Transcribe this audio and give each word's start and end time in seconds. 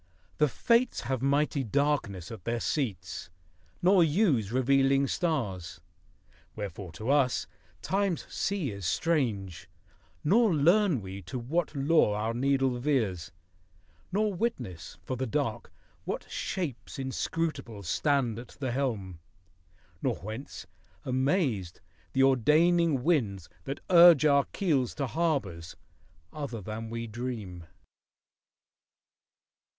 The 0.39 0.47
Fates 0.47 1.01
have 1.01 1.21
mighty 1.21 1.63
darkness 1.63 2.31
at 2.31 2.43
their 2.43 2.59
seats, 2.59 3.29
Nor 3.83 4.03
use 4.03 4.51
revealing 4.51 5.05
stars. 5.05 5.79
Wherefore 6.55 6.91
to 6.93 7.11
us 7.11 7.45
Time's 7.83 8.25
sea 8.25 8.71
is 8.71 8.83
strange, 8.87 9.69
nor 10.23 10.55
learn 10.55 11.01
we 11.01 11.21
to 11.21 11.37
what 11.37 11.75
Law 11.75 12.15
Our 12.15 12.33
needle 12.33 12.79
veers, 12.79 13.31
nor 14.11 14.33
witness, 14.33 14.97
for 15.03 15.15
the 15.15 15.27
Dark, 15.27 15.71
What 16.05 16.25
Shapes 16.31 16.97
inscrutable 16.97 17.83
stand 17.83 18.39
at 18.39 18.57
the 18.59 18.71
helm, 18.71 19.19
Nor 20.01 20.15
whence 20.15 20.65
(amazed) 21.05 21.79
the 22.13 22.23
ordaining 22.23 23.03
winds 23.03 23.49
that 23.65 23.81
urge 23.91 24.25
Our 24.25 24.45
keels 24.45 24.95
to 24.95 25.05
harbors 25.05 25.75
other 26.33 26.59
than 26.59 26.89
we 26.89 27.05
dream. 27.05 27.65